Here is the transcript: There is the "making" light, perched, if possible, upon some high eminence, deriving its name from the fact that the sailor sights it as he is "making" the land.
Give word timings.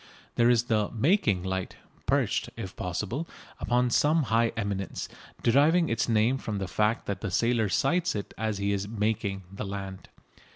There 0.33 0.49
is 0.49 0.63
the 0.63 0.89
"making" 0.89 1.43
light, 1.43 1.75
perched, 2.07 2.49
if 2.57 2.75
possible, 2.75 3.27
upon 3.59 3.91
some 3.91 4.23
high 4.23 4.51
eminence, 4.57 5.07
deriving 5.43 5.89
its 5.89 6.09
name 6.09 6.39
from 6.39 6.57
the 6.57 6.67
fact 6.67 7.05
that 7.05 7.21
the 7.21 7.29
sailor 7.29 7.69
sights 7.69 8.15
it 8.15 8.33
as 8.35 8.57
he 8.57 8.73
is 8.73 8.87
"making" 8.87 9.43
the 9.53 9.63
land. 9.63 10.09